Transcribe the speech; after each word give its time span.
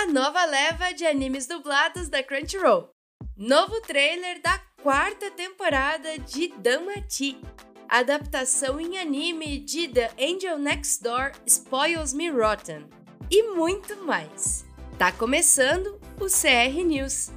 a 0.00 0.06
nova 0.06 0.46
leva 0.46 0.92
de 0.94 1.04
animes 1.04 1.46
dublados 1.46 2.08
da 2.08 2.22
Crunchyroll. 2.22 2.88
Novo 3.36 3.82
trailer 3.82 4.40
da 4.40 4.58
quarta 4.82 5.30
temporada 5.30 6.18
de 6.20 6.48
Danmachi. 6.56 7.38
Adaptação 7.86 8.80
em 8.80 8.98
anime 8.98 9.58
de 9.58 9.88
The 9.88 10.10
Angel 10.18 10.58
Next 10.58 11.02
Door 11.02 11.32
Spoils 11.46 12.14
Me 12.14 12.30
Rotten. 12.30 12.88
E 13.30 13.42
muito 13.42 13.94
mais. 14.02 14.64
Tá 14.98 15.12
começando 15.12 16.00
o 16.18 16.28
CR 16.28 16.82
News. 16.82 17.30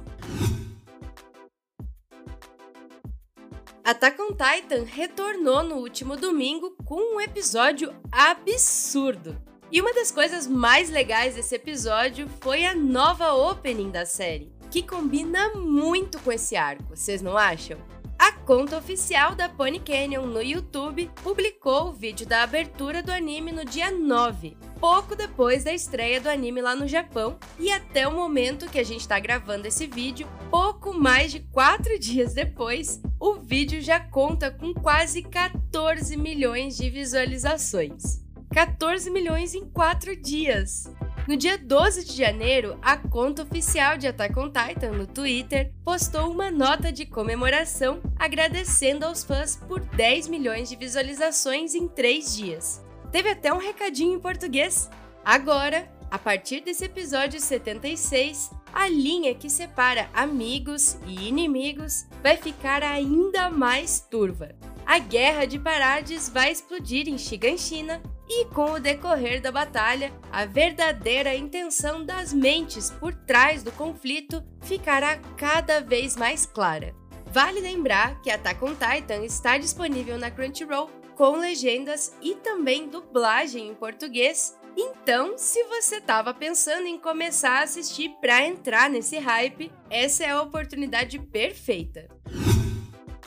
Attack 3.84 4.22
on 4.22 4.28
Titan 4.28 4.84
retornou 4.84 5.62
no 5.62 5.74
último 5.76 6.16
domingo 6.16 6.74
com 6.86 7.16
um 7.16 7.20
episódio 7.20 7.94
absurdo. 8.10 9.36
E 9.72 9.80
uma 9.80 9.92
das 9.92 10.10
coisas 10.10 10.46
mais 10.46 10.90
legais 10.90 11.34
desse 11.34 11.54
episódio 11.54 12.28
foi 12.40 12.64
a 12.64 12.74
nova 12.74 13.32
opening 13.32 13.90
da 13.90 14.04
série, 14.04 14.52
que 14.70 14.82
combina 14.82 15.54
muito 15.54 16.20
com 16.20 16.30
esse 16.30 16.54
arco, 16.54 16.94
vocês 16.94 17.22
não 17.22 17.36
acham? 17.36 17.78
A 18.18 18.30
conta 18.30 18.78
oficial 18.78 19.34
da 19.34 19.48
Pony 19.48 19.80
Canyon 19.80 20.26
no 20.26 20.40
YouTube 20.40 21.10
publicou 21.22 21.88
o 21.88 21.92
vídeo 21.92 22.26
da 22.26 22.42
abertura 22.42 23.02
do 23.02 23.10
anime 23.10 23.50
no 23.50 23.64
dia 23.64 23.90
9, 23.90 24.56
pouco 24.78 25.16
depois 25.16 25.64
da 25.64 25.72
estreia 25.72 26.20
do 26.20 26.28
anime 26.28 26.62
lá 26.62 26.76
no 26.76 26.86
Japão, 26.86 27.36
e 27.58 27.72
até 27.72 28.06
o 28.06 28.14
momento 28.14 28.70
que 28.70 28.78
a 28.78 28.84
gente 28.84 29.00
está 29.00 29.18
gravando 29.18 29.66
esse 29.66 29.86
vídeo, 29.86 30.28
pouco 30.50 30.94
mais 30.94 31.32
de 31.32 31.40
4 31.40 31.98
dias 32.00 32.32
depois, 32.32 33.02
o 33.18 33.34
vídeo 33.34 33.82
já 33.82 33.98
conta 33.98 34.50
com 34.50 34.72
quase 34.72 35.22
14 35.22 36.16
milhões 36.16 36.76
de 36.76 36.88
visualizações. 36.88 38.23
14 38.54 39.10
milhões 39.10 39.52
em 39.52 39.68
4 39.68 40.14
dias. 40.14 40.88
No 41.26 41.36
dia 41.36 41.58
12 41.58 42.04
de 42.04 42.16
janeiro, 42.16 42.78
a 42.80 42.96
conta 42.96 43.42
oficial 43.42 43.98
de 43.98 44.06
Attack 44.06 44.38
on 44.38 44.48
Titan 44.48 44.92
no 44.92 45.08
Twitter 45.08 45.72
postou 45.84 46.30
uma 46.30 46.52
nota 46.52 46.92
de 46.92 47.04
comemoração 47.04 48.00
agradecendo 48.16 49.04
aos 49.04 49.24
fãs 49.24 49.56
por 49.56 49.80
10 49.80 50.28
milhões 50.28 50.68
de 50.68 50.76
visualizações 50.76 51.74
em 51.74 51.88
3 51.88 52.36
dias. 52.36 52.80
Teve 53.10 53.30
até 53.30 53.52
um 53.52 53.58
recadinho 53.58 54.14
em 54.14 54.20
português. 54.20 54.88
Agora, 55.24 55.90
a 56.08 56.16
partir 56.16 56.60
desse 56.60 56.84
episódio 56.84 57.40
76, 57.40 58.52
a 58.72 58.88
linha 58.88 59.34
que 59.34 59.50
separa 59.50 60.08
amigos 60.14 60.96
e 61.08 61.26
inimigos 61.26 62.06
vai 62.22 62.36
ficar 62.36 62.84
ainda 62.84 63.50
mais 63.50 63.98
turva. 63.98 64.54
A 64.86 65.00
Guerra 65.00 65.44
de 65.44 65.58
Parades 65.58 66.28
vai 66.28 66.52
explodir 66.52 67.08
em 67.08 67.18
Shiganshina 67.18 68.00
e 68.28 68.46
com 68.46 68.72
o 68.72 68.80
decorrer 68.80 69.40
da 69.40 69.52
batalha, 69.52 70.12
a 70.32 70.44
verdadeira 70.44 71.34
intenção 71.34 72.04
das 72.04 72.32
mentes 72.32 72.90
por 72.90 73.14
trás 73.14 73.62
do 73.62 73.70
conflito 73.72 74.42
ficará 74.62 75.18
cada 75.36 75.80
vez 75.80 76.16
mais 76.16 76.46
clara. 76.46 76.94
Vale 77.26 77.60
lembrar 77.60 78.20
que 78.22 78.30
Attack 78.30 78.64
on 78.64 78.74
Titan 78.74 79.24
está 79.24 79.58
disponível 79.58 80.16
na 80.18 80.30
Crunchyroll 80.30 80.88
com 81.16 81.36
legendas 81.36 82.14
e 82.22 82.34
também 82.36 82.88
dublagem 82.88 83.68
em 83.68 83.74
português. 83.74 84.56
Então, 84.76 85.38
se 85.38 85.62
você 85.64 85.96
estava 85.96 86.34
pensando 86.34 86.86
em 86.86 86.98
começar 86.98 87.60
a 87.60 87.62
assistir 87.62 88.10
para 88.20 88.44
entrar 88.44 88.90
nesse 88.90 89.18
hype, 89.18 89.70
essa 89.88 90.24
é 90.24 90.30
a 90.30 90.42
oportunidade 90.42 91.18
perfeita. 91.18 92.08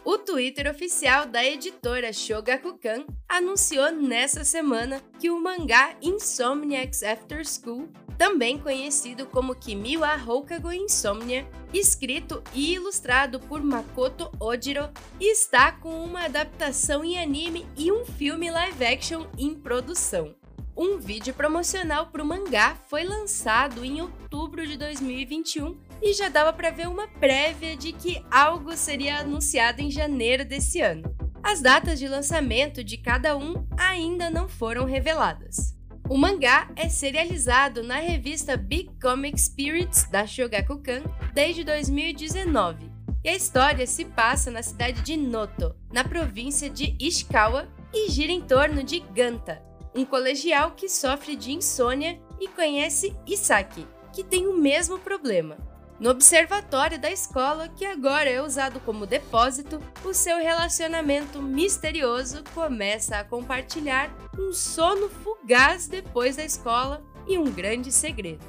O 0.09 0.17
Twitter 0.17 0.71
oficial 0.71 1.25
da 1.25 1.43
editora 1.43 2.13
Shogakukan 2.13 3.05
anunciou 3.27 3.91
nessa 3.91 4.45
semana 4.45 5.01
que 5.19 5.29
o 5.29 5.37
mangá 5.37 5.97
Insomniacs 6.01 7.03
After 7.03 7.45
School, 7.45 7.89
também 8.17 8.57
conhecido 8.57 9.25
como 9.25 9.53
Kimi 9.53 9.97
wa 9.97 10.15
Houkago 10.15 10.71
Insomnia, 10.71 11.45
escrito 11.73 12.41
e 12.53 12.75
ilustrado 12.75 13.37
por 13.37 13.61
Makoto 13.61 14.31
Ojiro, 14.39 14.89
está 15.19 15.73
com 15.73 16.01
uma 16.05 16.23
adaptação 16.23 17.03
em 17.03 17.19
anime 17.19 17.67
e 17.75 17.91
um 17.91 18.05
filme 18.05 18.49
live 18.49 18.85
action 18.85 19.25
em 19.37 19.53
produção. 19.53 20.33
Um 20.73 20.99
vídeo 20.99 21.33
promocional 21.33 22.07
para 22.07 22.23
o 22.23 22.25
mangá 22.25 22.77
foi 22.87 23.03
lançado 23.03 23.83
em 23.83 23.99
outubro 23.99 24.65
de 24.65 24.77
2021 24.77 25.77
e 26.01 26.13
já 26.13 26.29
dava 26.29 26.53
para 26.53 26.69
ver 26.69 26.87
uma 26.87 27.07
prévia 27.07 27.75
de 27.75 27.91
que 27.91 28.23
algo 28.31 28.75
seria 28.75 29.19
anunciado 29.19 29.81
em 29.81 29.91
janeiro 29.91 30.45
desse 30.45 30.81
ano. 30.81 31.15
As 31.43 31.61
datas 31.61 31.97
de 31.97 32.07
lançamento 32.07 32.83
de 32.83 32.97
cada 32.97 33.37
um 33.37 33.65
ainda 33.77 34.29
não 34.29 34.47
foram 34.49 34.85
reveladas. 34.85 35.75
O 36.09 36.17
mangá 36.17 36.69
é 36.75 36.87
serializado 36.87 37.83
na 37.83 37.97
revista 37.97 38.55
Big 38.55 38.89
Comic 39.01 39.39
Spirits 39.39 40.09
da 40.09 40.25
Shogakukan 40.25 41.03
desde 41.33 41.63
2019, 41.63 42.89
e 43.23 43.29
a 43.29 43.35
história 43.35 43.85
se 43.85 44.05
passa 44.05 44.49
na 44.49 44.63
cidade 44.63 45.01
de 45.01 45.17
Noto, 45.17 45.75
na 45.91 46.03
província 46.03 46.69
de 46.69 46.95
Ishikawa, 46.99 47.67
e 47.93 48.09
gira 48.09 48.31
em 48.31 48.41
torno 48.41 48.83
de 48.83 48.99
Ganta, 48.99 49.61
um 49.93 50.05
colegial 50.05 50.71
que 50.71 50.87
sofre 50.87 51.35
de 51.35 51.51
insônia 51.51 52.19
e 52.39 52.47
conhece 52.47 53.15
Isaki, 53.25 53.85
que 54.13 54.23
tem 54.23 54.47
o 54.47 54.57
mesmo 54.57 54.99
problema. 54.99 55.57
No 55.99 56.11
observatório 56.11 56.99
da 56.99 57.09
escola, 57.11 57.67
que 57.69 57.83
agora 57.83 58.29
é 58.29 58.39
usado 58.39 58.79
como 58.81 59.07
depósito, 59.07 59.81
o 60.05 60.13
seu 60.13 60.37
relacionamento 60.37 61.41
misterioso 61.41 62.43
começa 62.53 63.17
a 63.17 63.23
compartilhar 63.23 64.15
um 64.37 64.53
sono 64.53 65.09
fugaz 65.09 65.87
depois 65.87 66.35
da 66.35 66.45
escola 66.45 67.03
e 67.27 67.35
um 67.35 67.45
grande 67.45 67.91
segredo. 67.91 68.45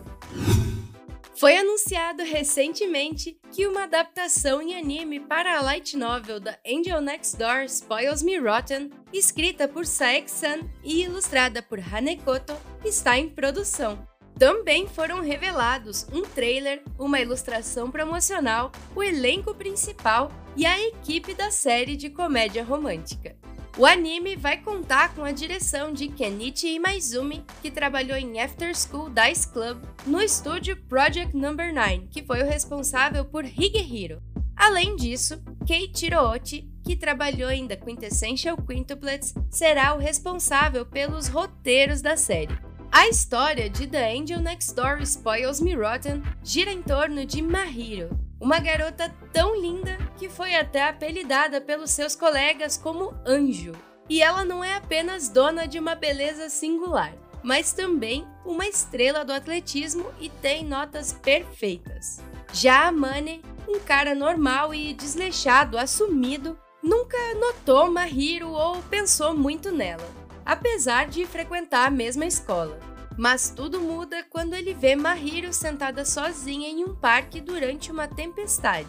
Foi 1.38 1.56
anunciado 1.56 2.22
recentemente 2.22 3.38
que 3.52 3.66
uma 3.66 3.84
adaptação 3.84 4.60
em 4.60 4.76
anime 4.76 5.20
para 5.20 5.56
a 5.56 5.62
light 5.62 5.96
novel 5.96 6.40
da 6.40 6.58
Angel 6.66 7.00
Next 7.00 7.36
Door 7.38 7.62
Spoils 7.66 8.22
Me 8.22 8.36
Rotten, 8.38 8.90
escrita 9.12 9.68
por 9.68 9.86
Saek-san 9.86 10.68
e 10.82 11.04
ilustrada 11.04 11.62
por 11.62 11.78
Hanekoto, 11.78 12.54
está 12.84 13.16
em 13.16 13.28
produção. 13.28 14.06
Também 14.38 14.86
foram 14.86 15.20
revelados 15.20 16.06
um 16.12 16.22
trailer, 16.22 16.80
uma 16.96 17.20
ilustração 17.20 17.90
promocional, 17.90 18.70
o 18.94 19.02
elenco 19.02 19.52
principal 19.52 20.30
e 20.56 20.64
a 20.64 20.80
equipe 20.80 21.34
da 21.34 21.50
série 21.50 21.96
de 21.96 22.08
comédia 22.08 22.62
romântica. 22.62 23.34
O 23.76 23.84
anime 23.84 24.36
vai 24.36 24.56
contar 24.56 25.14
com 25.14 25.24
a 25.24 25.32
direção 25.32 25.92
de 25.92 26.08
Kenichi 26.08 26.74
Imaizumi, 26.74 27.44
que 27.60 27.70
trabalhou 27.70 28.16
em 28.16 28.40
After 28.40 28.72
School 28.76 29.10
Dice 29.10 29.52
Club, 29.52 29.82
no 30.06 30.20
estúdio 30.20 30.76
Project 30.88 31.36
Number 31.36 31.74
9, 31.74 32.08
que 32.08 32.22
foi 32.22 32.40
o 32.42 32.46
responsável 32.46 33.24
por 33.24 33.44
Higehiro. 33.44 34.22
Além 34.56 34.96
disso, 34.96 35.40
Keiichiro 35.66 36.18
Ochi, 36.18 36.68
que 36.84 36.96
trabalhou 36.96 37.50
em 37.50 37.66
The 37.66 37.76
Quintessential 37.76 38.56
Quintuplets, 38.56 39.34
será 39.50 39.94
o 39.94 39.98
responsável 39.98 40.84
pelos 40.86 41.28
roteiros 41.28 42.00
da 42.00 42.16
série. 42.16 42.67
A 42.90 43.06
história 43.06 43.68
de 43.68 43.86
The 43.86 44.12
Angel 44.12 44.40
Next 44.40 44.74
Door 44.74 45.02
Spoils 45.02 45.60
Me 45.60 45.74
Rotten 45.74 46.22
gira 46.42 46.72
em 46.72 46.82
torno 46.82 47.24
de 47.24 47.42
Mahiro, 47.42 48.08
uma 48.40 48.58
garota 48.58 49.14
tão 49.32 49.60
linda 49.60 49.96
que 50.16 50.28
foi 50.28 50.54
até 50.54 50.88
apelidada 50.88 51.60
pelos 51.60 51.90
seus 51.90 52.16
colegas 52.16 52.76
como 52.76 53.14
Anjo. 53.26 53.72
E 54.08 54.22
ela 54.22 54.44
não 54.44 54.64
é 54.64 54.74
apenas 54.74 55.28
dona 55.28 55.68
de 55.68 55.78
uma 55.78 55.94
beleza 55.94 56.48
singular, 56.48 57.12
mas 57.42 57.72
também 57.72 58.26
uma 58.44 58.66
estrela 58.66 59.24
do 59.24 59.32
atletismo 59.32 60.06
e 60.18 60.30
tem 60.30 60.64
notas 60.64 61.12
perfeitas. 61.12 62.20
Já 62.52 62.88
a 62.88 62.92
Mane, 62.92 63.42
um 63.68 63.78
cara 63.78 64.14
normal 64.14 64.74
e 64.74 64.94
desleixado, 64.94 65.76
assumido, 65.76 66.58
nunca 66.82 67.18
notou 67.34 67.90
Mahiro 67.90 68.48
ou 68.50 68.76
pensou 68.84 69.36
muito 69.36 69.70
nela 69.70 70.17
apesar 70.48 71.06
de 71.06 71.26
frequentar 71.26 71.86
a 71.86 71.90
mesma 71.90 72.24
escola. 72.24 72.80
Mas 73.18 73.50
tudo 73.50 73.80
muda 73.80 74.24
quando 74.30 74.54
ele 74.54 74.72
vê 74.72 74.96
Mahiro 74.96 75.52
sentada 75.52 76.06
sozinha 76.06 76.70
em 76.70 76.84
um 76.84 76.94
parque 76.94 77.38
durante 77.38 77.92
uma 77.92 78.08
tempestade. 78.08 78.88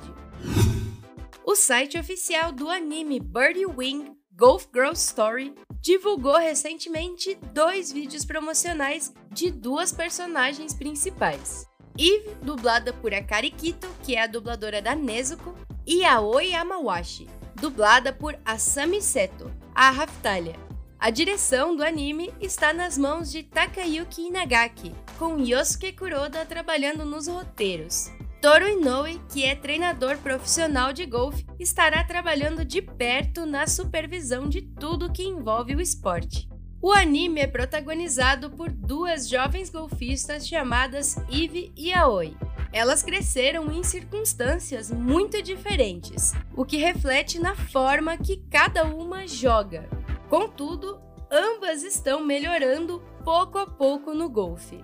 O 1.44 1.56
site 1.56 1.98
oficial 1.98 2.54
do 2.54 2.70
anime 2.70 3.20
Birdie 3.20 3.66
Wing 3.66 4.16
Golf 4.32 4.68
Girl 4.74 4.94
Story 4.94 5.54
divulgou 5.82 6.38
recentemente 6.38 7.38
dois 7.52 7.92
vídeos 7.92 8.24
promocionais 8.24 9.14
de 9.30 9.52
duas 9.52 9.92
personagens 9.92 10.74
principais. 10.74 11.68
Eve, 11.98 12.36
dublada 12.42 12.94
por 12.94 13.14
Akari 13.14 13.52
Kito, 13.52 13.90
que 14.04 14.16
é 14.16 14.22
a 14.22 14.28
dubladora 14.28 14.82
da 14.82 14.96
Nezuko, 14.96 15.54
e 15.86 16.06
Aoi 16.06 16.52
Yamawashi, 16.52 17.28
dublada 17.56 18.14
por 18.14 18.40
Asami 18.46 19.02
Seto, 19.02 19.52
a 19.76 19.90
Raftalia, 19.90 20.56
a 21.00 21.10
direção 21.10 21.78
do 21.78 21.84
anime 21.84 22.30
está 22.42 22.74
nas 22.74 22.98
mãos 22.98 23.32
de 23.32 23.42
Takayuki 23.42 24.28
Inagaki, 24.28 24.94
com 25.18 25.40
Yosuke 25.40 25.94
Kuroda 25.94 26.46
trabalhando 26.46 27.06
nos 27.06 27.26
roteiros. 27.26 28.12
Toru 28.42 28.68
Inoue, 28.68 29.22
que 29.32 29.46
é 29.46 29.56
treinador 29.56 30.18
profissional 30.18 30.92
de 30.92 31.06
golfe, 31.06 31.46
estará 31.58 32.04
trabalhando 32.04 32.66
de 32.66 32.82
perto 32.82 33.46
na 33.46 33.66
supervisão 33.66 34.50
de 34.50 34.62
tudo 34.62 35.12
que 35.12 35.24
envolve 35.24 35.74
o 35.74 35.82
esporte. 35.82 36.50
O 36.82 36.92
anime 36.92 37.42
é 37.42 37.48
protagonizado 37.48 38.50
por 38.50 38.70
duas 38.70 39.28
jovens 39.28 39.70
golfistas 39.70 40.46
chamadas 40.46 41.16
Eve 41.32 41.72
e 41.78 41.94
Aoi. 41.94 42.36
Elas 42.74 43.02
cresceram 43.02 43.72
em 43.72 43.84
circunstâncias 43.84 44.92
muito 44.92 45.42
diferentes, 45.42 46.34
o 46.56 46.66
que 46.66 46.78
reflete 46.78 47.40
na 47.40 47.56
forma 47.56 48.18
que 48.18 48.44
cada 48.50 48.84
uma 48.86 49.26
joga. 49.28 49.99
Contudo, 50.30 51.02
ambas 51.32 51.82
estão 51.82 52.24
melhorando 52.24 53.04
pouco 53.24 53.58
a 53.58 53.66
pouco 53.66 54.14
no 54.14 54.30
golfe. 54.30 54.84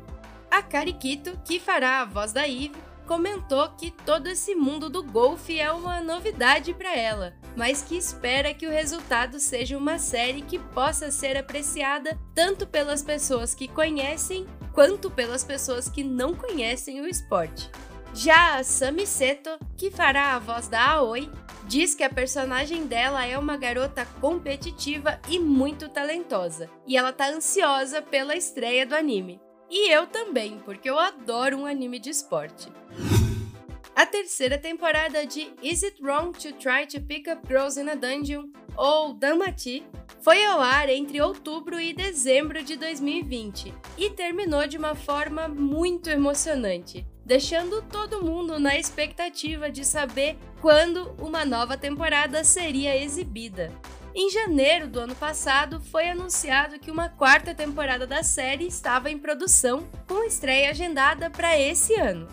A 0.50 0.62
Karikito, 0.63 1.39
que 1.45 1.59
fará 1.59 2.01
a 2.01 2.06
voz 2.06 2.33
da 2.33 2.47
Eve, 2.47 2.74
comentou 3.06 3.69
que 3.69 3.92
todo 3.92 4.27
esse 4.27 4.56
mundo 4.56 4.89
do 4.89 5.03
golfe 5.03 5.59
é 5.59 5.71
uma 5.71 6.01
novidade 6.01 6.74
para 6.74 6.95
ela, 6.97 7.36
mas 7.56 7.83
que 7.83 7.95
espera 7.95 8.53
que 8.53 8.65
o 8.65 8.71
resultado 8.71 9.39
seja 9.39 9.77
uma 9.77 10.00
série 10.00 10.42
que 10.42 10.57
possa 10.57 11.12
ser 11.12 11.38
apreciada 11.38 12.19
tanto 12.33 12.65
pelas 12.65 13.03
pessoas 13.03 13.53
que 13.53 13.68
conhecem 13.68 14.47
quanto 14.74 15.12
pelas 15.12 15.44
pessoas 15.44 15.88
que 15.88 16.03
não 16.03 16.33
conhecem 16.33 17.01
o 17.01 17.07
esporte. 17.07 17.69
Já 18.13 18.57
a 18.57 18.63
Sami 18.63 19.06
Seto, 19.06 19.51
que 19.77 19.92
fará 19.92 20.36
a 20.36 20.39
voz 20.39 20.68
da 20.68 20.81
Aoi, 20.92 21.30
diz 21.68 21.96
que 21.96 22.04
a 22.04 22.10
personagem 22.10 22.86
dela 22.86 23.26
é 23.26 23.38
uma 23.38 23.58
garota 23.58 24.06
competitiva 24.22 25.20
e 25.30 25.40
muito 25.40 25.90
talentosa, 25.90 26.70
e 26.88 26.96
ela 26.96 27.12
tá 27.12 27.30
ansiosa 27.30 28.02
pela 28.02 28.36
estreia 28.36 28.86
do 28.86 28.96
anime. 28.96 29.40
E 29.70 29.92
eu 29.92 30.06
também, 30.08 30.60
porque 30.64 30.90
eu 30.90 31.00
adoro 31.00 31.58
um 31.58 31.66
anime 31.66 32.00
de 32.00 32.10
esporte. 32.10 32.72
A 33.96 34.06
terceira 34.06 34.58
temporada 34.58 35.26
de 35.26 35.54
Is 35.64 35.82
It 35.82 36.02
Wrong 36.04 36.38
to 36.38 36.52
Try 36.54 36.86
to 36.88 37.02
Pick 37.02 37.30
Up 37.32 37.48
Girls 37.48 37.80
in 37.80 37.90
a 37.90 37.96
Dungeon, 37.96 38.50
ou 38.78 39.14
Danmachi, 39.14 39.86
foi 40.22 40.44
ao 40.44 40.60
ar 40.60 40.90
entre 40.90 41.22
outubro 41.22 41.80
e 41.80 41.94
dezembro 41.94 42.64
de 42.64 42.76
2020 42.76 43.74
e 43.98 44.10
terminou 44.10 44.68
de 44.68 44.78
uma 44.78 44.96
forma 44.96 45.48
muito 45.48 46.10
emocionante, 46.10 47.08
deixando 47.26 47.82
todo 47.84 48.24
mundo 48.24 48.60
na 48.60 48.78
expectativa 48.78 49.72
de 49.72 49.86
saber 49.86 50.38
quando 50.66 51.16
uma 51.20 51.46
nova 51.46 51.78
temporada 51.78 52.44
seria 52.44 52.98
exibida. 52.98 53.72
Em 54.16 54.32
janeiro 54.32 54.88
do 54.88 55.00
ano 55.00 55.14
passado, 55.14 55.80
foi 55.80 56.10
anunciado 56.10 56.80
que 56.80 56.90
uma 56.90 57.08
quarta 57.08 57.54
temporada 57.54 58.08
da 58.08 58.24
série 58.24 58.66
estava 58.66 59.12
em 59.12 59.20
produção, 59.20 59.88
com 60.08 60.24
estreia 60.24 60.72
agendada 60.72 61.30
para 61.30 61.56
esse 61.56 61.94
ano. 61.94 62.28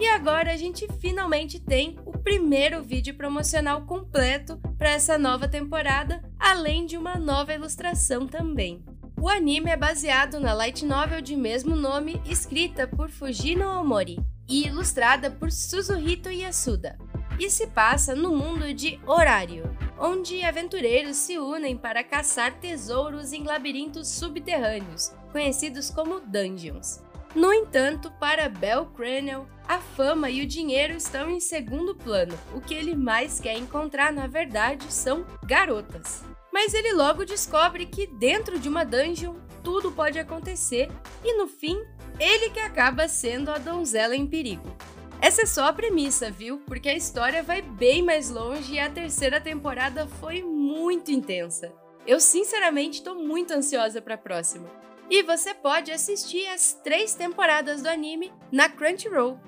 E 0.00 0.08
agora 0.08 0.52
a 0.52 0.56
gente 0.56 0.88
finalmente 0.98 1.60
tem 1.60 1.96
o 2.04 2.10
primeiro 2.18 2.82
vídeo 2.82 3.14
promocional 3.14 3.82
completo 3.82 4.60
para 4.76 4.90
essa 4.90 5.16
nova 5.16 5.46
temporada, 5.46 6.20
além 6.40 6.86
de 6.86 6.98
uma 6.98 7.14
nova 7.14 7.54
ilustração 7.54 8.26
também. 8.26 8.84
O 9.16 9.28
anime 9.28 9.70
é 9.70 9.76
baseado 9.76 10.40
na 10.40 10.52
light 10.52 10.84
novel 10.84 11.20
de 11.20 11.36
mesmo 11.36 11.76
nome, 11.76 12.20
escrita 12.26 12.88
por 12.88 13.10
Fujino 13.10 13.64
Omori 13.80 14.18
e 14.48 14.66
ilustrada 14.66 15.30
por 15.30 15.50
Suzuhito 15.50 16.30
Yasuda, 16.30 16.96
e 17.38 17.50
se 17.50 17.66
passa 17.66 18.14
no 18.14 18.34
mundo 18.34 18.72
de 18.72 18.98
Horário, 19.06 19.76
onde 19.98 20.42
aventureiros 20.42 21.16
se 21.16 21.38
unem 21.38 21.76
para 21.76 22.04
caçar 22.04 22.58
tesouros 22.58 23.32
em 23.32 23.44
labirintos 23.44 24.08
subterrâneos, 24.08 25.12
conhecidos 25.32 25.90
como 25.90 26.20
dungeons. 26.20 27.02
No 27.34 27.52
entanto, 27.52 28.10
para 28.18 28.48
Bel 28.48 28.86
Craniel, 28.86 29.46
a 29.68 29.78
fama 29.78 30.30
e 30.30 30.42
o 30.42 30.46
dinheiro 30.46 30.94
estão 30.94 31.28
em 31.28 31.40
segundo 31.40 31.94
plano. 31.94 32.38
O 32.54 32.60
que 32.60 32.72
ele 32.72 32.94
mais 32.94 33.38
quer 33.38 33.58
encontrar, 33.58 34.10
na 34.12 34.26
verdade, 34.26 34.90
são 34.90 35.26
garotas. 35.44 36.24
Mas 36.50 36.72
ele 36.72 36.94
logo 36.94 37.26
descobre 37.26 37.84
que 37.84 38.06
dentro 38.06 38.58
de 38.58 38.68
uma 38.68 38.84
dungeon 38.84 39.34
tudo 39.62 39.92
pode 39.92 40.18
acontecer 40.18 40.88
e 41.22 41.36
no 41.36 41.46
fim, 41.46 41.76
ele 42.18 42.48
que 42.50 42.60
acaba 42.60 43.08
sendo 43.08 43.50
a 43.50 43.58
donzela 43.58 44.16
em 44.16 44.26
perigo. 44.26 44.74
Essa 45.20 45.42
é 45.42 45.46
só 45.46 45.64
a 45.64 45.72
premissa, 45.72 46.30
viu? 46.30 46.58
Porque 46.66 46.88
a 46.88 46.94
história 46.94 47.42
vai 47.42 47.62
bem 47.62 48.02
mais 48.02 48.30
longe 48.30 48.74
e 48.74 48.78
a 48.78 48.90
terceira 48.90 49.40
temporada 49.40 50.06
foi 50.20 50.42
muito 50.42 51.10
intensa. 51.10 51.72
Eu 52.06 52.20
sinceramente 52.20 52.98
estou 52.98 53.14
muito 53.14 53.52
ansiosa 53.52 54.00
para 54.00 54.14
a 54.14 54.18
próxima. 54.18 54.70
E 55.08 55.22
você 55.22 55.54
pode 55.54 55.90
assistir 55.90 56.46
as 56.48 56.72
três 56.84 57.14
temporadas 57.14 57.82
do 57.82 57.88
anime 57.88 58.32
na 58.52 58.68
Crunchyroll. 58.68 59.38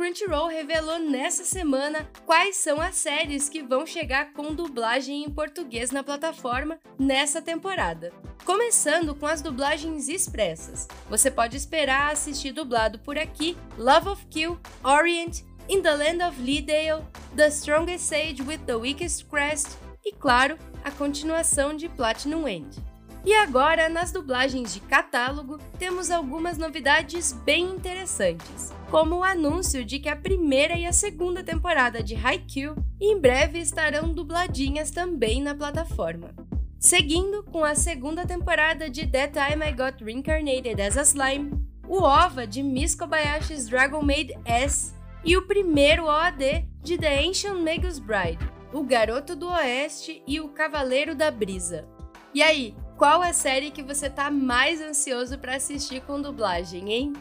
Crunchyroll 0.00 0.48
revelou 0.48 0.98
nessa 0.98 1.44
semana 1.44 2.08
quais 2.24 2.56
são 2.56 2.80
as 2.80 2.94
séries 2.94 3.50
que 3.50 3.62
vão 3.62 3.84
chegar 3.84 4.32
com 4.32 4.54
dublagem 4.54 5.24
em 5.24 5.28
português 5.28 5.90
na 5.90 6.02
plataforma 6.02 6.80
nessa 6.98 7.42
temporada. 7.42 8.10
Começando 8.46 9.14
com 9.14 9.26
as 9.26 9.42
dublagens 9.42 10.08
expressas. 10.08 10.88
Você 11.10 11.30
pode 11.30 11.58
esperar 11.58 12.10
assistir 12.10 12.50
dublado 12.50 12.98
por 13.00 13.18
aqui 13.18 13.54
Love 13.76 14.08
of 14.08 14.26
Kill, 14.28 14.58
Orient, 14.82 15.42
In 15.68 15.82
the 15.82 15.94
Land 15.94 16.24
of 16.24 16.40
Leedale, 16.40 17.04
The 17.36 17.48
Strongest 17.48 18.06
Sage 18.06 18.42
with 18.42 18.60
the 18.64 18.76
Weakest 18.76 19.26
Crest 19.26 19.76
e, 20.02 20.12
claro, 20.12 20.56
a 20.82 20.90
continuação 20.90 21.76
de 21.76 21.90
Platinum 21.90 22.48
End. 22.48 22.89
E 23.24 23.34
agora, 23.34 23.88
nas 23.90 24.10
dublagens 24.10 24.72
de 24.72 24.80
catálogo, 24.80 25.58
temos 25.78 26.10
algumas 26.10 26.56
novidades 26.56 27.32
bem 27.32 27.64
interessantes, 27.64 28.72
como 28.90 29.16
o 29.16 29.24
anúncio 29.24 29.84
de 29.84 29.98
que 29.98 30.08
a 30.08 30.16
primeira 30.16 30.74
e 30.74 30.86
a 30.86 30.92
segunda 30.92 31.44
temporada 31.44 32.02
de 32.02 32.14
Haikyuu 32.14 32.74
em 32.98 33.18
breve 33.18 33.58
estarão 33.58 34.12
dubladinhas 34.12 34.90
também 34.90 35.42
na 35.42 35.54
plataforma. 35.54 36.34
Seguindo 36.78 37.42
com 37.42 37.62
a 37.62 37.74
segunda 37.74 38.24
temporada 38.24 38.88
de 38.88 39.06
That 39.06 39.34
Time 39.34 39.66
I 39.66 39.72
Got 39.72 40.02
Reincarnated 40.02 40.80
as 40.80 40.96
a 40.96 41.02
Slime, 41.02 41.52
o 41.86 42.02
OVA 42.02 42.46
de 42.46 42.62
Miss 42.62 42.94
Kobayashi's 42.94 43.68
Dragon 43.68 44.00
Maid 44.00 44.32
S 44.46 44.94
e 45.22 45.36
o 45.36 45.46
primeiro 45.46 46.06
OAD 46.06 46.66
de 46.82 46.96
The 46.96 47.20
Ancient 47.20 47.58
Magus 47.58 47.98
Bride, 47.98 48.38
O 48.72 48.82
Garoto 48.82 49.36
do 49.36 49.48
Oeste 49.48 50.22
e 50.26 50.40
o 50.40 50.48
Cavaleiro 50.48 51.14
da 51.14 51.30
Brisa. 51.30 51.86
E 52.32 52.42
aí, 52.42 52.74
qual 53.00 53.22
a 53.22 53.32
série 53.32 53.70
que 53.70 53.82
você 53.82 54.10
tá 54.10 54.30
mais 54.30 54.78
ansioso 54.78 55.38
para 55.38 55.56
assistir 55.56 56.02
com 56.02 56.20
dublagem, 56.20 56.92
hein? 56.92 57.12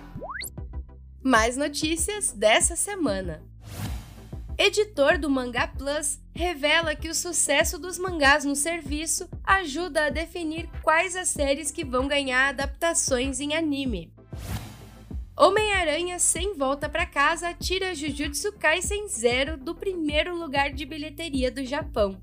Mais 1.23 1.55
notícias 1.55 2.33
dessa 2.33 2.75
semana. 2.75 3.41
Editor 4.57 5.17
do 5.17 5.29
Mangá 5.29 5.67
Plus 5.67 6.19
revela 6.35 6.95
que 6.95 7.07
o 7.07 7.15
sucesso 7.15 7.79
dos 7.79 7.97
mangás 7.97 8.43
no 8.43 8.57
serviço 8.57 9.29
ajuda 9.41 10.07
a 10.07 10.09
definir 10.09 10.69
quais 10.83 11.15
as 11.15 11.29
séries 11.29 11.71
que 11.71 11.85
vão 11.85 12.09
ganhar 12.09 12.49
adaptações 12.49 13.39
em 13.39 13.55
anime. 13.55 14.13
Homem-Aranha 15.37 16.19
sem 16.19 16.57
volta 16.57 16.89
para 16.89 17.05
casa 17.05 17.53
tira 17.53 17.95
Jujutsu 17.95 18.51
Kaisen 18.59 19.07
Zero 19.07 19.55
do 19.55 19.73
primeiro 19.73 20.35
lugar 20.35 20.73
de 20.73 20.85
bilheteria 20.85 21.49
do 21.49 21.63
Japão. 21.63 22.21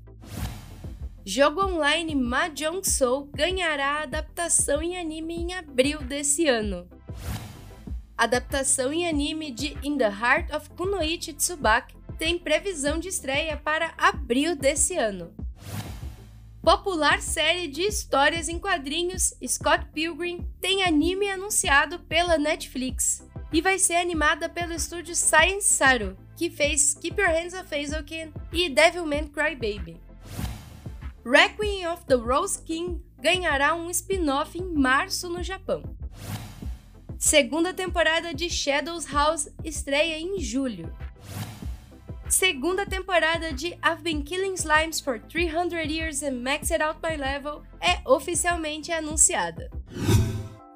Jogo 1.29 1.59
online 1.61 2.15
Mahjong 2.15 2.89
Soul 2.89 3.29
ganhará 3.35 4.01
adaptação 4.03 4.81
em 4.81 4.97
anime 4.97 5.35
em 5.35 5.53
abril 5.55 6.01
desse 6.01 6.47
ano. 6.47 6.87
adaptação 8.17 8.93
em 8.93 9.05
anime 9.05 9.51
de 9.51 9.77
In 9.83 9.97
the 9.97 10.05
Heart 10.05 10.53
of 10.55 10.69
Kunoichi 10.69 11.33
Tsubaki 11.33 11.97
tem 12.17 12.39
previsão 12.39 12.97
de 12.97 13.09
estreia 13.09 13.57
para 13.57 13.93
abril 13.97 14.55
desse 14.55 14.95
ano. 14.95 15.35
Popular 16.61 17.21
série 17.21 17.67
de 17.67 17.81
histórias 17.81 18.47
em 18.47 18.57
quadrinhos 18.57 19.33
Scott 19.45 19.85
Pilgrim 19.93 20.49
tem 20.61 20.85
anime 20.85 21.29
anunciado 21.29 21.99
pela 21.99 22.37
Netflix 22.37 23.21
e 23.51 23.59
vai 23.59 23.77
ser 23.77 23.95
animada 23.95 24.47
pelo 24.47 24.71
estúdio 24.71 25.13
Science 25.13 25.67
Saru, 25.67 26.15
que 26.37 26.49
fez 26.49 26.93
Keep 26.93 27.19
Your 27.19 27.31
Hands 27.31 27.53
Off 27.53 27.75
Hazelkin 27.75 28.31
e 28.53 28.69
Devilman 28.69 29.27
Crybaby. 29.27 30.06
Requiem 31.29 31.85
of 31.91 32.05
the 32.05 32.15
Rose 32.15 32.57
King 32.63 33.03
ganhará 33.19 33.75
um 33.75 33.89
spin-off 33.89 34.57
em 34.57 34.63
março 34.63 35.27
no 35.27 35.43
Japão. 35.43 35.83
Segunda 37.19 37.73
temporada 37.73 38.33
de 38.33 38.49
Shadows 38.49 39.03
House 39.03 39.49
estreia 39.61 40.17
em 40.17 40.39
julho. 40.39 40.89
Segunda 42.29 42.85
temporada 42.85 43.51
de 43.51 43.73
I've 43.83 44.01
Been 44.03 44.21
Killing 44.21 44.53
Slimes 44.53 45.01
for 45.01 45.19
300 45.19 45.91
Years 45.91 46.23
and 46.23 46.39
Maxed 46.39 46.81
Out 46.81 47.01
My 47.03 47.17
Level 47.17 47.61
é 47.81 48.09
oficialmente 48.09 48.93
anunciada. 48.93 49.69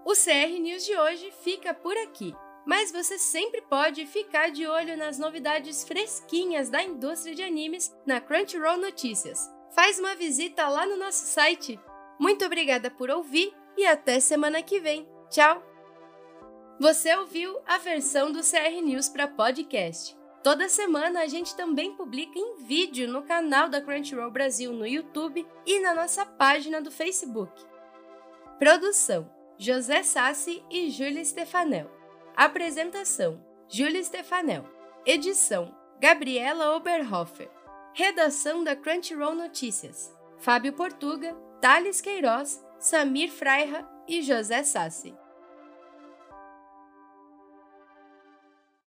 O 0.05 0.11
CR 0.11 0.59
News 0.59 0.85
de 0.85 0.97
hoje 0.97 1.31
fica 1.45 1.73
por 1.73 1.95
aqui, 1.95 2.35
mas 2.67 2.91
você 2.91 3.17
sempre 3.17 3.61
pode 3.69 4.05
ficar 4.05 4.51
de 4.51 4.67
olho 4.67 4.97
nas 4.97 5.17
novidades 5.17 5.85
fresquinhas 5.85 6.69
da 6.69 6.83
indústria 6.83 7.33
de 7.33 7.41
animes 7.41 7.89
na 8.05 8.19
Crunchyroll 8.19 8.77
Notícias 8.77 9.60
faz 9.75 9.99
uma 9.99 10.15
visita 10.15 10.67
lá 10.67 10.85
no 10.85 10.97
nosso 10.97 11.25
site. 11.25 11.79
Muito 12.19 12.45
obrigada 12.45 12.91
por 12.91 13.09
ouvir 13.09 13.53
e 13.77 13.85
até 13.85 14.19
semana 14.19 14.61
que 14.61 14.79
vem. 14.79 15.07
Tchau! 15.29 15.63
Você 16.79 17.15
ouviu 17.15 17.59
a 17.65 17.77
versão 17.77 18.31
do 18.31 18.41
CR 18.41 18.81
News 18.83 19.07
para 19.07 19.27
podcast. 19.27 20.17
Toda 20.43 20.67
semana 20.67 21.21
a 21.21 21.27
gente 21.27 21.55
também 21.55 21.95
publica 21.95 22.37
em 22.37 22.57
vídeo 22.63 23.07
no 23.07 23.21
canal 23.21 23.69
da 23.69 23.79
Crunchyroll 23.79 24.31
Brasil 24.31 24.73
no 24.73 24.87
YouTube 24.87 25.47
e 25.65 25.79
na 25.79 25.93
nossa 25.93 26.25
página 26.25 26.81
do 26.81 26.89
Facebook. 26.89 27.63
Produção: 28.57 29.31
José 29.57 30.01
Sassi 30.01 30.63
e 30.71 30.89
Júlia 30.89 31.23
Stefanel. 31.23 31.91
Apresentação: 32.35 33.39
Júlia 33.69 34.03
Stefanel. 34.03 34.65
Edição: 35.05 35.75
Gabriela 35.99 36.75
Oberhofer. 36.75 37.49
Redação 37.93 38.63
da 38.63 38.75
Crunchyroll 38.75 39.35
Notícias: 39.35 40.15
Fábio 40.39 40.73
Portuga, 40.73 41.35
Thales 41.59 41.99
Queiroz, 41.99 42.63
Samir 42.79 43.29
Freira 43.29 43.87
e 44.07 44.21
José 44.21 44.63
Sassi. 44.63 45.13